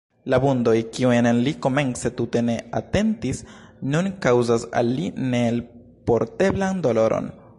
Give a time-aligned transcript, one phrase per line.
[0.33, 3.43] La vundoj, kiujn li komence tute ne atentis,
[3.95, 7.33] nun kaŭzas al li neelporteblan doloron.